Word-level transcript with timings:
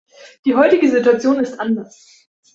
Die 0.45 0.55
heutige 0.55 0.89
Situation 0.89 1.39
ist 1.39 1.59
anders. 1.59 2.27